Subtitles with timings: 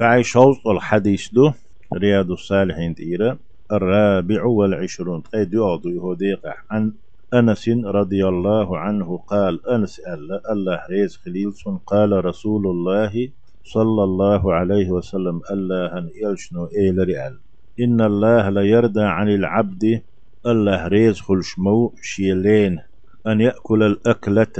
[0.00, 1.52] فعي شوط الحديث دو
[1.94, 3.38] رياض الصالحين تيرا
[3.72, 5.20] الرابع والعشرون.
[5.20, 6.92] قيد يعضو يهوديق عن
[7.34, 13.28] أنس رضي الله عنه قال أنس ألا الله ريز خليلسون قال رسول الله
[13.64, 17.38] صلى الله عليه وسلم الله أن يلشنو إيل رئال
[17.80, 20.02] إن الله لا يرضى عن العبد.
[20.46, 22.78] الله ريز خلشمو شيلين.
[23.26, 24.56] أن يأكل الأكلة.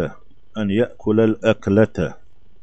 [0.58, 2.14] أن يأكل الأكلة.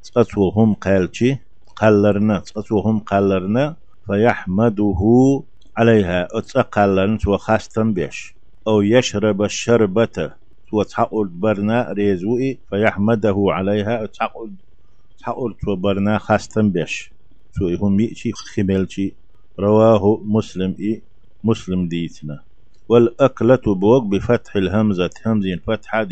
[0.03, 1.46] تقتوهم قالتي
[1.81, 3.75] قلرنا تقتوهم قلرنا
[4.05, 4.99] فيحمده
[5.77, 6.27] عليها.
[6.31, 8.37] أتقلن وخاستن بيش.
[8.67, 10.33] أو يشرب الشربة
[10.73, 14.03] وتحقل برنا ريزوئي فيحمده عليها.
[14.03, 14.51] أتحقل
[15.19, 17.13] تحقل برنا خاستن بيش.
[17.51, 19.15] سوء هم يأتي خميلتي.
[19.59, 21.03] رواه مسلم إي
[21.43, 22.43] مسلم ديتنا.
[22.89, 26.07] والأكلة بوق بفتح الهمزة همزين فتحة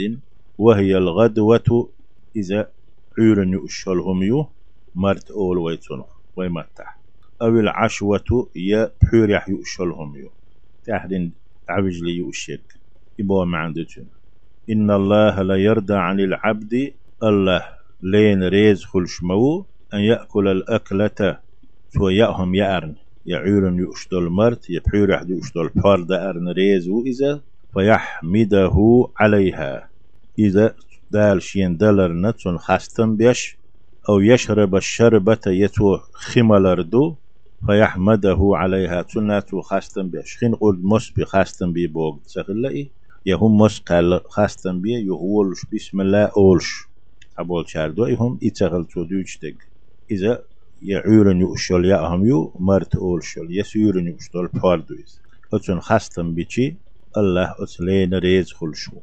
[0.58, 1.94] وهي الغدوة
[2.36, 2.72] إذا
[3.20, 4.52] عيرن يؤشلهم يو.
[4.96, 7.00] مرت أول ويتسنو ويمتح
[7.42, 10.30] أو العشوة يا بحيرح يؤشلهم يو.
[10.86, 11.34] تحدين
[11.70, 12.74] عبج لي يؤشك
[13.20, 14.08] إبوا معندتون
[14.70, 17.76] إن الله لا يرضى عن العبد الله.
[18.02, 21.40] لين ريز خلشمو أن يأكل الأكلة
[21.90, 27.42] سو يأهم يأرن يعيرن يؤشتل مرت يبحيرح يؤشتل فرد أرن ريز وإذا
[27.74, 29.90] فيحمده عليها.
[30.40, 30.76] إذا
[31.12, 33.58] دال شين دلر نتون خاستن بيش
[34.10, 37.16] أو يشرب الشربة يتو خمالردو
[37.68, 42.92] فيحمده عليها تناتو خاستن بيش خين قول مس بخاستن بي بوغ تسخلئي
[43.26, 46.70] يهم مس قال خاستن بي يهولش بسم الله أولش.
[47.40, 49.58] أبول شاردو يهم إتغل تو ديوشتك
[50.12, 50.44] إذا
[50.82, 53.48] يعورن يؤشل يأهم يو مرت أولشل.
[53.50, 55.22] يسيرن يؤشل فاردويز
[55.54, 56.78] أتون خاستن بيشي
[57.18, 58.98] الله أتلين ريز خلشو.